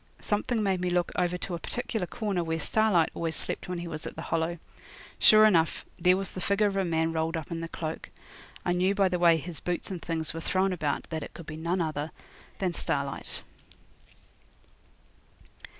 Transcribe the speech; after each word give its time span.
Something 0.19 0.63
made 0.63 0.81
me 0.81 0.89
look 0.89 1.11
over 1.15 1.37
to 1.37 1.53
a 1.53 1.59
particular 1.59 2.07
corner 2.07 2.43
where 2.43 2.59
Starlight 2.59 3.11
always 3.13 3.35
slept 3.35 3.67
when 3.69 3.77
he 3.77 3.87
was 3.87 4.07
at 4.07 4.15
the 4.15 4.23
Hollow. 4.33 4.57
Sure 5.19 5.45
enough 5.45 5.85
there 5.99 6.17
was 6.17 6.31
the 6.31 6.41
figure 6.41 6.65
of 6.65 6.75
a 6.75 6.83
man 6.83 7.13
rolled 7.13 7.37
up 7.37 7.51
in 7.51 7.63
a 7.63 7.67
cloak. 7.67 8.09
I 8.65 8.71
knew 8.73 8.95
by 8.95 9.09
the 9.09 9.19
way 9.19 9.37
his 9.37 9.59
boots 9.59 9.91
and 9.91 10.01
things 10.01 10.33
were 10.33 10.41
thrown 10.41 10.73
about 10.73 11.03
that 11.11 11.21
it 11.21 11.35
could 11.35 11.45
be 11.45 11.55
no 11.55 11.73
other 11.85 12.09
than 12.57 12.73
Starlight. 12.73 13.43